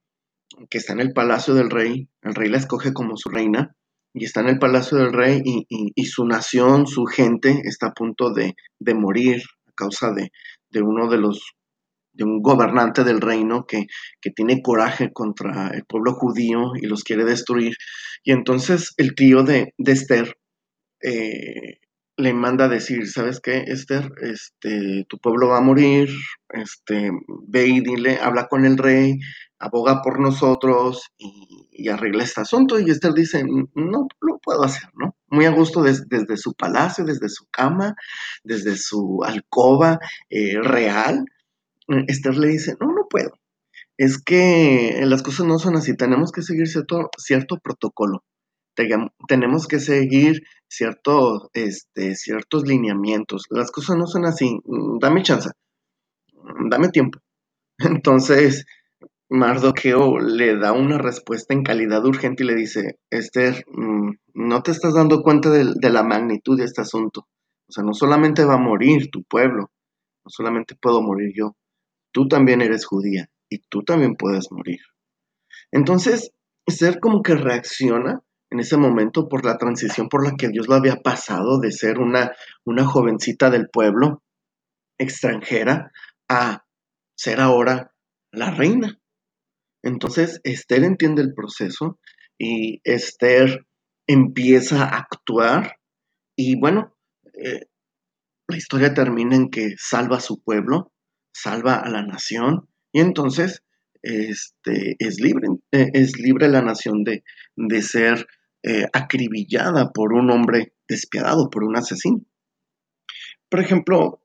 que 0.69 0.79
está 0.79 0.93
en 0.93 1.01
el 1.01 1.13
palacio 1.13 1.55
del 1.55 1.71
rey, 1.71 2.09
el 2.23 2.35
rey 2.35 2.49
la 2.49 2.59
escoge 2.59 2.93
como 2.93 3.17
su 3.17 3.29
reina, 3.29 3.77
y 4.13 4.25
está 4.25 4.41
en 4.41 4.49
el 4.49 4.59
palacio 4.59 4.99
del 4.99 5.13
rey 5.13 5.41
y, 5.45 6.05
su 6.07 6.27
nación, 6.27 6.89
su 6.89 7.05
gente, 7.05 7.63
está 7.65 7.89
a 7.89 7.95
punto 7.95 8.33
de, 8.33 8.57
morir 8.95 9.41
a 9.67 9.73
causa 9.73 10.11
de, 10.13 10.33
de, 10.71 10.83
uno 10.83 11.09
de 11.09 11.19
los 11.19 11.55
de 12.21 12.25
un 12.27 12.43
gobernante 12.43 13.03
del 13.03 13.21
reino 13.21 13.65
que, 13.67 13.87
tiene 14.37 14.61
coraje 14.63 15.11
contra 15.13 15.69
el 15.69 15.85
pueblo 15.87 16.13
judío 16.13 16.73
y 16.77 16.87
los 16.87 17.03
quiere 17.03 17.25
destruir. 17.25 17.75
Y 18.23 18.33
entonces 18.33 18.93
el 18.99 19.15
tío 19.15 19.43
de, 19.43 19.73
Esther 19.79 20.37
eh, 21.03 21.79
le 22.19 22.35
manda 22.35 22.67
a 22.67 22.69
decir, 22.69 23.09
¿sabes 23.09 23.41
qué, 23.41 23.65
Esther? 23.67 24.11
Este, 24.21 25.07
tu 25.09 25.19
pueblo 25.19 25.49
va 25.49 25.59
a 25.59 25.63
morir, 25.63 26.11
este, 26.51 27.11
ve 27.49 27.67
y 27.67 27.81
dile, 27.81 28.19
habla 28.21 28.47
con 28.47 28.67
el 28.67 28.77
rey, 28.77 29.19
aboga 29.59 30.03
por 30.03 30.21
nosotros 30.21 31.11
y, 31.17 31.89
arregla 31.89 32.25
este 32.25 32.43
asunto. 32.43 32.79
Y 32.79 32.91
Esther 32.91 33.15
dice, 33.15 33.43
no 33.75 34.07
lo 34.21 34.39
puedo 34.43 34.63
hacer, 34.63 34.91
¿no? 34.95 35.17
Muy 35.29 35.47
a 35.47 35.51
gusto 35.51 35.83
desde 35.83 36.37
su 36.37 36.53
palacio, 36.53 37.07
desde 37.07 37.31
su 37.31 37.47
cama, 37.51 37.95
desde 38.45 38.77
su 38.77 39.23
alcoba 39.25 39.99
eh, 40.29 40.61
real, 40.61 41.25
Esther 42.09 42.37
le 42.37 42.49
dice, 42.49 42.77
no, 42.81 42.93
no 42.93 43.07
puedo. 43.09 43.33
Es 43.99 44.23
que 44.23 45.01
las 45.05 45.23
cosas 45.23 45.47
no 45.47 45.59
son 45.59 45.77
así, 45.77 45.97
tenemos 45.97 46.33
que 46.33 46.43
seguir 46.43 46.69
cierto, 46.69 47.11
cierto 47.19 47.59
protocolo, 47.59 48.25
tenemos 49.29 49.67
que 49.67 49.79
seguir 49.79 50.43
cierto, 50.69 51.51
este, 51.53 52.15
ciertos 52.15 52.67
lineamientos. 52.67 53.45
Las 53.51 53.71
cosas 53.71 53.97
no 53.97 54.07
son 54.07 54.25
así, 54.25 54.59
mm, 54.65 54.99
dame 55.01 55.23
chance, 55.23 55.51
mm, 56.35 56.69
dame 56.71 56.89
tiempo. 56.91 57.21
Entonces, 58.03 58.67
Mardoqueo 59.31 60.19
le 60.19 60.57
da 60.59 60.73
una 60.73 60.99
respuesta 60.99 61.55
en 61.55 61.63
calidad 61.65 62.05
urgente 62.07 62.45
y 62.45 62.47
le 62.47 62.55
dice, 62.55 62.99
Esther, 63.11 63.65
mm, 63.69 64.13
no 64.35 64.63
te 64.63 64.73
estás 64.73 64.95
dando 64.95 65.23
cuenta 65.23 65.51
de, 65.51 65.73
de 65.77 65.91
la 65.91 66.03
magnitud 66.03 66.59
de 66.59 66.65
este 66.65 66.83
asunto. 66.83 67.29
O 67.69 67.73
sea, 67.73 67.85
no 67.85 67.95
solamente 67.95 68.45
va 68.45 68.55
a 68.55 68.59
morir 68.59 69.11
tu 69.11 69.23
pueblo, 69.25 69.71
no 70.25 70.31
solamente 70.31 70.75
puedo 70.81 71.03
morir 71.03 71.33
yo, 71.37 71.57
tú 72.13 72.29
también 72.29 72.61
eres 72.61 72.85
judía 72.85 73.31
y 73.49 73.59
tú 73.69 73.83
también 73.83 74.17
puedes 74.17 74.51
morir. 74.51 74.81
Entonces, 75.73 76.33
ser 76.67 77.01
como 77.01 77.23
que 77.23 77.35
reacciona 77.35 78.23
en 78.51 78.61
ese 78.61 78.77
momento 78.77 79.29
por 79.29 79.45
la 79.45 79.59
transición 79.59 80.09
por 80.09 80.25
la 80.25 80.35
que 80.37 80.49
Dios 80.49 80.69
lo 80.69 80.75
había 80.75 80.97
pasado 80.97 81.61
de 81.61 81.71
ser 81.73 81.99
una, 81.99 82.33
una 82.65 82.85
jovencita 82.85 83.51
del 83.51 83.69
pueblo 83.69 84.23
extranjera 84.99 85.93
a 86.29 86.65
ser 87.17 87.41
ahora 87.41 87.93
la 88.33 88.51
reina. 88.51 88.99
Entonces, 89.83 90.41
Esther 90.45 90.85
entiende 90.85 91.23
el 91.23 91.33
proceso 91.35 91.99
y 92.39 92.81
Esther 92.85 93.67
empieza 94.07 94.85
a 94.85 94.99
actuar 94.99 95.77
y 96.37 96.59
bueno, 96.59 96.97
eh, 97.35 97.67
la 98.49 98.57
historia 98.57 98.95
termina 98.95 99.37
en 99.37 99.51
que 99.51 99.75
salva 99.79 100.17
a 100.17 100.21
su 100.21 100.43
pueblo, 100.43 100.93
salva 101.33 101.77
a 101.77 101.89
la 101.89 102.03
nación 102.03 102.69
y 102.93 103.01
entonces 103.01 103.63
este, 104.03 104.97
es, 104.99 105.21
libre, 105.21 105.49
eh, 105.73 105.91
es 105.93 106.19
libre 106.19 106.49
la 106.49 106.63
nación 106.63 107.05
de, 107.05 107.23
de 107.57 107.83
ser 107.83 108.27
eh, 108.63 108.87
acribillada 108.93 109.93
por 109.93 110.13
un 110.13 110.31
hombre 110.31 110.75
despiadado, 110.89 111.51
por 111.51 111.65
un 111.65 111.77
asesino. 111.77 112.21
Por 113.49 113.61
ejemplo, 113.61 114.23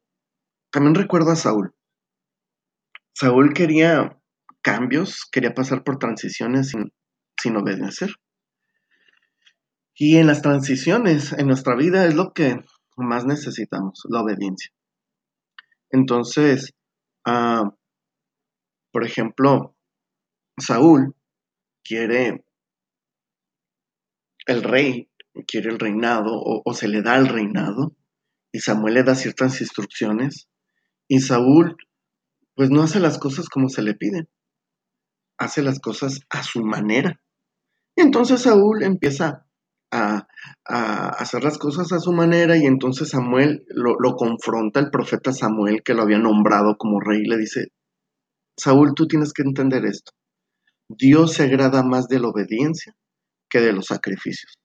también 0.71 0.95
recuerdo 0.95 1.31
a 1.31 1.35
Saúl. 1.35 1.73
Saúl 3.13 3.53
quería 3.53 4.19
cambios, 4.61 5.25
quería 5.31 5.53
pasar 5.53 5.83
por 5.83 5.99
transiciones 5.99 6.69
sin, 6.69 6.91
sin 7.41 7.55
obedecer. 7.55 8.15
Y 9.93 10.17
en 10.17 10.27
las 10.27 10.41
transiciones, 10.41 11.31
en 11.31 11.47
nuestra 11.47 11.75
vida, 11.75 12.05
es 12.05 12.15
lo 12.15 12.33
que 12.33 12.59
más 12.97 13.25
necesitamos, 13.25 14.03
la 14.09 14.21
obediencia. 14.21 14.71
Entonces, 15.89 16.73
ah, 17.25 17.75
por 18.91 19.05
ejemplo, 19.05 19.75
Saúl 20.57 21.15
quiere 21.83 22.45
el 24.45 24.63
rey, 24.63 25.09
quiere 25.47 25.71
el 25.71 25.79
reinado 25.79 26.31
o, 26.33 26.73
se 26.73 26.87
le 26.87 27.01
da 27.01 27.17
el 27.17 27.27
reinado 27.27 27.95
y 28.51 28.59
Samuel 28.59 28.93
le 28.93 29.03
da 29.03 29.15
ciertas 29.15 29.59
instrucciones 29.59 30.47
y 31.07 31.19
Saúl 31.19 31.75
pues 32.55 32.69
no 32.69 32.83
hace 32.83 32.99
las 32.99 33.17
cosas 33.17 33.49
como 33.49 33.67
se 33.67 33.81
le 33.81 33.95
piden, 33.95 34.29
hace 35.37 35.61
las 35.61 35.79
cosas 35.79 36.21
a 36.29 36.41
su 36.41 36.63
manera. 36.63 37.19
Y 37.97 38.01
entonces 38.01 38.43
Saúl 38.43 38.83
empieza 38.83 39.44
a, 39.95 40.27
hacer 40.65 41.43
las 41.43 41.57
cosas 41.57 41.91
a 41.91 41.99
su 41.99 42.11
manera 42.11 42.57
y 42.57 42.65
entonces 42.65 43.09
Samuel 43.09 43.65
lo, 43.69 44.15
confronta, 44.15 44.79
el 44.79 44.89
profeta 44.89 45.31
Samuel 45.31 45.83
que 45.83 45.93
lo 45.93 46.03
había 46.03 46.19
nombrado 46.19 46.75
como 46.77 46.99
rey, 46.99 47.23
le 47.23 47.37
dice, 47.37 47.67
Saúl, 48.57 48.93
tú 48.95 49.07
tienes 49.07 49.33
que 49.33 49.43
entender 49.43 49.85
esto. 49.85 50.11
Dios 50.89 51.33
se 51.33 51.43
agrada 51.43 51.83
más 51.83 52.07
de 52.07 52.19
la 52.19 52.29
obediencia 52.29 52.95
que 53.49 53.59
de 53.59 53.73
los 53.73 53.85
sacrificios. 53.87 54.55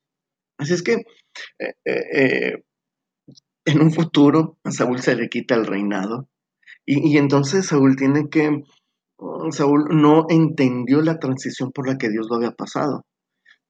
Así 0.59 0.75
es 0.75 0.83
que 0.83 0.95
eh, 1.59 1.75
eh, 1.85 2.05
eh, 2.15 2.65
en 3.65 3.83
un 3.83 3.93
futuro 3.93 4.59
a 4.65 4.71
Saúl 4.71 5.01
se 5.01 5.17
le 5.17 5.29
quita 5.29 5.55
el 5.55 5.67
reinado 5.67 6.29
y, 6.85 7.15
y 7.15 7.19
entonces 7.19 7.67
Saúl 7.67 7.97
tiene 7.97 8.29
que, 8.31 8.51
mm, 8.51 9.51
Saúl 9.51 9.89
no 9.91 10.27
entendió 10.29 11.03
la 11.03 11.19
transición 11.19 11.73
por 11.73 11.89
la 11.89 11.99
que 11.99 12.11
Dios 12.11 12.27
lo 12.29 12.37
había 12.37 12.53
pasado, 12.53 13.07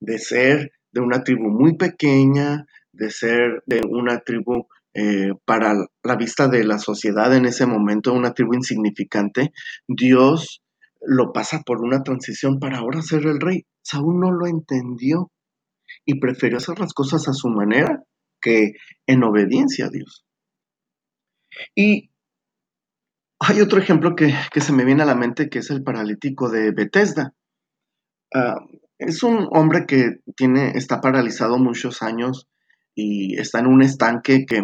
de 0.01 0.19
ser 0.19 0.73
de 0.93 1.01
una 1.01 1.23
tribu 1.23 1.49
muy 1.49 1.77
pequeña, 1.77 2.67
de 2.93 3.11
ser 3.11 3.63
de 3.67 3.81
una 3.89 4.21
tribu 4.21 4.67
eh, 4.93 5.33
para 5.45 5.75
la 6.03 6.17
vista 6.17 6.49
de 6.49 6.65
la 6.65 6.79
sociedad 6.79 7.35
en 7.35 7.47
ese 7.47 7.67
momento, 7.67 8.13
una 8.13 8.35
tribu 8.35 8.55
insignificante, 8.55 9.53
Dios 9.87 10.63
lo 11.01 11.33
pasa 11.33 11.63
por 11.65 11.81
una 11.81 12.03
transición 12.03 12.59
para 12.59 12.79
ahora 12.79 13.01
ser 13.03 13.27
el 13.27 13.41
rey. 13.41 13.67
Saúl 13.83 14.19
no 14.21 14.33
lo 14.33 14.47
entendió 14.47 15.31
y 16.05 16.21
prefirió 16.21 16.59
hacer 16.59 16.79
las 16.79 16.93
cosas 16.93 17.29
a 17.29 17.33
su 17.33 17.49
manera 17.49 18.03
que 18.41 18.73
en 19.07 19.23
obediencia 19.23 19.87
a 19.87 19.91
Dios. 19.91 20.25
Y 21.75 22.11
hay 23.39 23.61
otro 23.61 23.79
ejemplo 23.79 24.15
que, 24.15 24.35
que 24.53 24.61
se 24.61 24.73
me 24.73 24.85
viene 24.85 25.03
a 25.03 25.07
la 25.07 25.15
mente 25.15 25.49
que 25.49 25.61
es 25.61 25.71
el 25.71 25.83
paralítico 25.83 26.51
de 26.51 26.73
Bethesda. 26.73 27.35
Uh, 28.35 28.79
es 29.01 29.23
un 29.23 29.49
hombre 29.51 29.87
que 29.87 30.19
tiene, 30.37 30.73
está 30.77 31.01
paralizado 31.01 31.59
muchos 31.59 32.03
años 32.03 32.49
y 32.95 33.39
está 33.41 33.61
en 33.61 33.67
un 33.67 33.83
estanque 33.83 34.45
que 34.47 34.63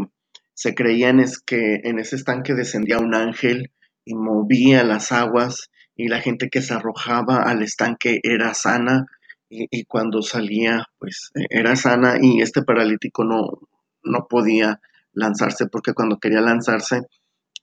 se 0.53 0.75
creía 0.75 1.09
en 1.09 1.20
es 1.20 1.38
que 1.38 1.81
en 1.85 1.99
ese 1.99 2.16
estanque 2.16 2.55
descendía 2.55 2.99
un 2.99 3.14
ángel 3.14 3.72
y 4.05 4.14
movía 4.14 4.85
las 4.85 5.11
aguas 5.11 5.70
y 5.96 6.09
la 6.09 6.20
gente 6.20 6.51
que 6.51 6.61
se 6.61 6.75
arrojaba 6.75 7.42
al 7.42 7.62
estanque 7.62 8.20
era 8.22 8.53
sana 8.53 9.07
y, 9.49 9.85
cuando 9.85 10.22
salía 10.22 10.85
pues 10.99 11.31
era 11.51 11.77
sana 11.77 12.16
y 12.20 12.42
este 12.42 12.62
paralítico 12.62 13.25
no, 13.25 13.61
no 14.03 14.27
podía 14.29 14.81
lanzarse 15.12 15.66
porque 15.66 15.94
cuando 15.94 16.18
quería 16.18 16.40
lanzarse 16.40 17.03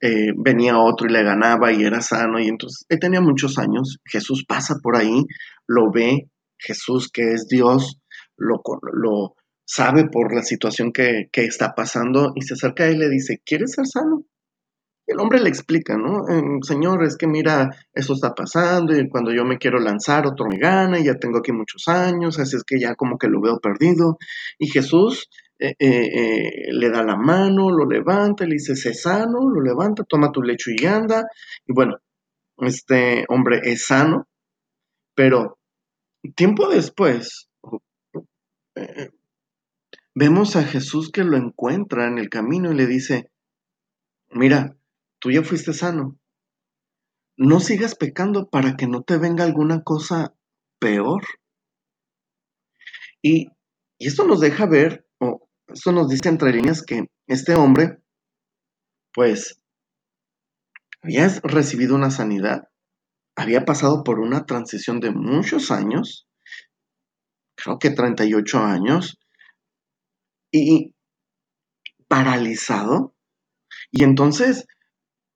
eh, 0.01 0.31
venía 0.35 0.79
otro 0.79 1.07
y 1.07 1.13
le 1.13 1.23
ganaba 1.23 1.71
y 1.71 1.83
era 1.83 2.01
sano 2.01 2.39
y 2.39 2.47
entonces 2.47 2.85
él 2.89 2.99
tenía 2.99 3.21
muchos 3.21 3.57
años, 3.57 3.99
Jesús 4.05 4.43
pasa 4.45 4.75
por 4.81 4.97
ahí, 4.97 5.25
lo 5.67 5.91
ve, 5.91 6.29
Jesús 6.63 7.09
que 7.11 7.33
es 7.33 7.47
Dios, 7.47 7.99
lo, 8.37 9.35
sabe 9.65 10.05
por 10.09 10.33
la 10.33 10.41
situación 10.41 10.91
que, 10.91 11.29
está 11.33 11.73
pasando 11.75 12.33
y 12.35 12.41
se 12.41 12.55
acerca 12.55 12.83
a 12.83 12.87
él 12.87 12.95
y 12.95 12.99
le 12.99 13.09
dice, 13.09 13.41
¿quieres 13.45 13.73
ser 13.73 13.85
sano? 13.87 14.25
El 15.05 15.19
hombre 15.19 15.41
le 15.41 15.49
explica, 15.49 15.97
¿no? 15.97 16.23
Señor, 16.61 17.03
es 17.03 17.17
que 17.17 17.27
mira, 17.27 17.69
esto 17.93 18.13
está 18.13 18.33
pasando 18.33 18.97
y 18.97 19.09
cuando 19.09 19.33
yo 19.33 19.43
me 19.43 19.57
quiero 19.57 19.77
lanzar, 19.79 20.25
otro 20.25 20.45
me 20.47 20.57
gana 20.57 20.97
y 20.97 21.05
ya 21.05 21.15
tengo 21.15 21.39
aquí 21.39 21.51
muchos 21.51 21.89
años, 21.89 22.39
así 22.39 22.55
es 22.55 22.63
que 22.63 22.79
ya 22.79 22.95
como 22.95 23.17
que 23.17 23.27
lo 23.27 23.41
veo 23.41 23.59
perdido. 23.59 24.17
Y 24.57 24.67
Jesús 24.67 25.27
eh, 25.59 25.75
eh, 25.77 26.07
eh, 26.07 26.73
le 26.73 26.89
da 26.89 27.03
la 27.03 27.17
mano, 27.17 27.69
lo 27.69 27.85
levanta, 27.85 28.45
le 28.45 28.53
dice, 28.53 28.75
sé 28.75 28.93
sano, 28.93 29.49
lo 29.49 29.61
levanta, 29.61 30.03
toma 30.03 30.31
tu 30.31 30.41
lecho 30.41 30.71
y 30.71 30.85
anda. 30.85 31.25
Y 31.65 31.73
bueno, 31.73 31.97
este 32.57 33.25
hombre 33.29 33.61
es 33.63 33.85
sano, 33.85 34.27
pero 35.15 35.59
tiempo 36.31 36.69
después 36.69 37.49
eh, 38.75 39.11
vemos 40.15 40.55
a 40.55 40.63
Jesús 40.63 41.11
que 41.11 41.23
lo 41.23 41.37
encuentra 41.37 42.07
en 42.07 42.17
el 42.17 42.29
camino 42.29 42.71
y 42.71 42.75
le 42.75 42.87
dice, 42.87 43.31
mira, 44.29 44.77
tú 45.19 45.31
ya 45.31 45.43
fuiste 45.43 45.73
sano, 45.73 46.17
no 47.37 47.59
sigas 47.59 47.95
pecando 47.95 48.49
para 48.49 48.75
que 48.75 48.87
no 48.87 49.03
te 49.03 49.17
venga 49.17 49.43
alguna 49.43 49.83
cosa 49.83 50.33
peor. 50.79 51.23
Y, 53.21 53.47
y 53.97 54.07
esto 54.07 54.25
nos 54.25 54.39
deja 54.39 54.65
ver, 54.65 55.07
o 55.19 55.49
esto 55.67 55.91
nos 55.91 56.09
dice 56.09 56.29
entre 56.29 56.51
líneas 56.51 56.83
que 56.83 57.09
este 57.27 57.55
hombre, 57.55 58.01
pues, 59.13 59.61
había 61.01 61.27
recibido 61.43 61.95
una 61.95 62.11
sanidad, 62.11 62.69
había 63.35 63.65
pasado 63.65 64.03
por 64.03 64.19
una 64.19 64.45
transición 64.45 64.99
de 64.99 65.11
muchos 65.11 65.71
años, 65.71 66.27
creo 67.55 67.79
que 67.79 67.89
38 67.89 68.59
años, 68.59 69.17
y 70.51 70.93
paralizado. 72.07 73.15
Y 73.91 74.03
entonces, 74.03 74.67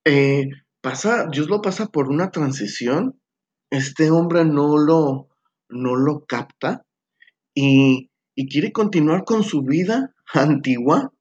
eh, 0.05 0.49
pasa, 0.81 1.27
Dios 1.31 1.49
lo 1.49 1.61
pasa 1.61 1.87
por 1.87 2.09
una 2.09 2.29
transición, 2.29 3.19
este 3.71 4.11
hombre 4.11 4.45
no 4.45 4.77
lo, 4.77 5.29
no 5.69 5.95
lo 5.95 6.25
capta 6.25 6.85
y, 7.53 8.11
y 8.35 8.47
quiere 8.47 8.71
continuar 8.71 9.25
con 9.25 9.43
su 9.43 9.63
vida 9.63 10.13
antigua, 10.33 11.11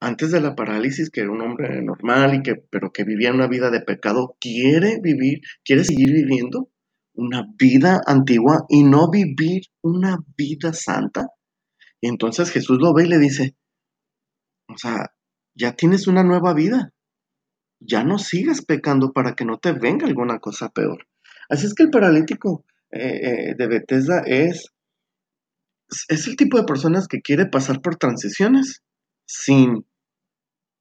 antes 0.00 0.30
de 0.30 0.40
la 0.40 0.54
parálisis, 0.54 1.10
que 1.10 1.22
era 1.22 1.30
un 1.30 1.40
hombre 1.40 1.82
normal 1.82 2.34
y 2.34 2.42
que, 2.42 2.54
pero 2.70 2.92
que 2.92 3.04
vivía 3.04 3.32
una 3.32 3.48
vida 3.48 3.70
de 3.70 3.80
pecado, 3.80 4.36
quiere 4.40 5.00
vivir, 5.02 5.40
quiere 5.64 5.84
seguir 5.84 6.12
viviendo 6.12 6.70
una 7.14 7.46
vida 7.58 8.02
antigua 8.06 8.66
y 8.68 8.84
no 8.84 9.10
vivir 9.10 9.62
una 9.82 10.18
vida 10.36 10.72
santa. 10.72 11.28
Y 12.00 12.08
entonces 12.08 12.50
Jesús 12.50 12.78
lo 12.80 12.92
ve 12.92 13.04
y 13.04 13.08
le 13.08 13.18
dice, 13.18 13.56
o 14.68 14.76
sea, 14.76 15.12
ya 15.54 15.72
tienes 15.72 16.06
una 16.06 16.22
nueva 16.22 16.52
vida, 16.52 16.92
ya 17.80 18.04
no 18.04 18.18
sigas 18.18 18.64
pecando 18.64 19.12
para 19.12 19.34
que 19.34 19.46
no 19.46 19.58
te 19.58 19.72
venga 19.72 20.06
alguna 20.06 20.38
cosa 20.38 20.68
peor. 20.68 21.06
Así 21.48 21.66
es 21.66 21.74
que 21.74 21.84
el 21.84 21.90
paralítico 21.90 22.64
eh, 22.90 23.20
eh, 23.22 23.54
de 23.56 23.66
Bethesda 23.66 24.22
es, 24.26 24.72
es 26.08 26.26
el 26.26 26.36
tipo 26.36 26.58
de 26.58 26.64
personas 26.64 27.08
que 27.08 27.22
quiere 27.22 27.46
pasar 27.46 27.80
por 27.80 27.96
transiciones 27.96 28.82
sin, 29.26 29.86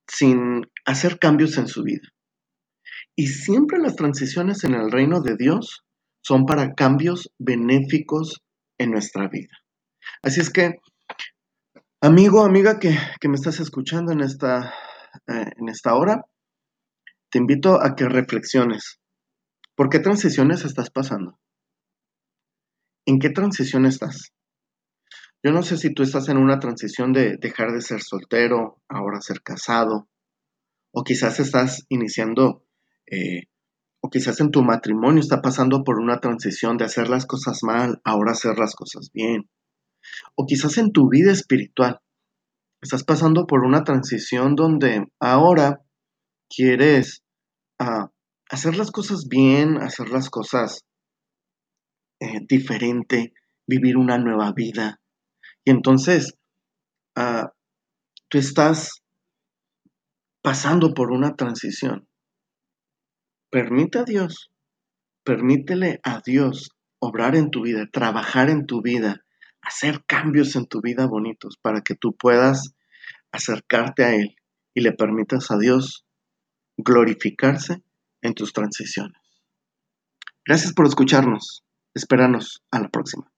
sin 0.07 0.61
hacer 0.85 1.19
cambios 1.19 1.57
en 1.57 1.67
su 1.67 1.83
vida. 1.83 2.07
Y 3.15 3.27
siempre 3.27 3.79
las 3.79 3.95
transiciones 3.95 4.63
en 4.63 4.73
el 4.73 4.91
reino 4.91 5.21
de 5.21 5.35
Dios 5.37 5.83
son 6.21 6.45
para 6.45 6.73
cambios 6.73 7.31
benéficos 7.37 8.41
en 8.77 8.91
nuestra 8.91 9.27
vida. 9.27 9.53
Así 10.21 10.41
es 10.41 10.49
que, 10.49 10.75
amigo, 12.01 12.43
amiga 12.43 12.79
que, 12.79 12.97
que 13.19 13.29
me 13.29 13.35
estás 13.35 13.59
escuchando 13.59 14.11
en 14.11 14.21
esta 14.21 14.73
eh, 15.27 15.51
en 15.57 15.69
esta 15.69 15.95
hora, 15.95 16.25
te 17.31 17.39
invito 17.39 17.81
a 17.81 17.95
que 17.95 18.07
reflexiones. 18.07 18.99
¿Por 19.75 19.89
qué 19.89 19.99
transiciones 19.99 20.65
estás 20.65 20.89
pasando? 20.89 21.39
¿En 23.05 23.19
qué 23.19 23.29
transición 23.29 23.85
estás? 23.85 24.33
Yo 25.43 25.51
no 25.51 25.63
sé 25.63 25.77
si 25.77 25.93
tú 25.93 26.03
estás 26.03 26.29
en 26.29 26.37
una 26.37 26.59
transición 26.59 27.13
de 27.13 27.37
dejar 27.37 27.71
de 27.71 27.81
ser 27.81 28.01
soltero, 28.01 28.81
ahora 28.89 29.21
ser 29.21 29.41
casado, 29.41 30.09
o 30.91 31.03
quizás 31.03 31.39
estás 31.39 31.85
iniciando, 31.89 32.65
eh, 33.11 33.43
o 34.01 34.09
quizás 34.09 34.39
en 34.39 34.51
tu 34.51 34.63
matrimonio 34.63 35.21
está 35.21 35.41
pasando 35.41 35.83
por 35.83 35.99
una 35.99 36.19
transición 36.19 36.77
de 36.77 36.85
hacer 36.85 37.09
las 37.09 37.25
cosas 37.25 37.59
mal, 37.63 38.01
ahora 38.03 38.31
hacer 38.31 38.57
las 38.57 38.75
cosas 38.75 39.11
bien, 39.13 39.49
o 40.35 40.45
quizás 40.45 40.77
en 40.77 40.91
tu 40.91 41.09
vida 41.09 41.31
espiritual 41.31 41.99
estás 42.81 43.03
pasando 43.03 43.47
por 43.47 43.65
una 43.65 43.83
transición 43.83 44.55
donde 44.55 45.07
ahora 45.19 45.81
quieres 46.49 47.23
ah, 47.79 48.11
hacer 48.49 48.77
las 48.77 48.91
cosas 48.91 49.27
bien, 49.27 49.77
hacer 49.77 50.09
las 50.09 50.29
cosas 50.29 50.85
eh, 52.19 52.39
diferente, 52.47 53.33
vivir 53.67 53.97
una 53.97 54.17
nueva 54.17 54.51
vida. 54.53 55.01
Y 55.65 55.71
entonces, 55.71 56.37
ah, 57.15 57.51
tú 58.29 58.37
estás 58.37 59.01
pasando 60.41 60.93
por 60.93 61.11
una 61.11 61.35
transición. 61.35 62.07
Permite 63.49 63.99
a 63.99 64.03
Dios, 64.03 64.51
permítele 65.23 65.99
a 66.03 66.21
Dios 66.23 66.69
obrar 66.99 67.35
en 67.35 67.49
tu 67.49 67.63
vida, 67.63 67.89
trabajar 67.91 68.49
en 68.49 68.67
tu 68.67 68.81
vida, 68.81 69.25
hacer 69.61 70.03
cambios 70.05 70.55
en 70.55 70.67
tu 70.67 70.81
vida 70.81 71.07
bonitos 71.07 71.57
para 71.61 71.81
que 71.81 71.95
tú 71.95 72.15
puedas 72.15 72.75
acercarte 73.31 74.03
a 74.03 74.15
Él 74.15 74.35
y 74.75 74.81
le 74.81 74.91
permitas 74.91 75.49
a 75.49 75.57
Dios 75.57 76.05
glorificarse 76.77 77.81
en 78.21 78.33
tus 78.35 78.53
transiciones. 78.53 79.21
Gracias 80.45 80.73
por 80.73 80.85
escucharnos. 80.85 81.63
Espéranos 81.95 82.61
a 82.71 82.81
la 82.81 82.89
próxima. 82.89 83.31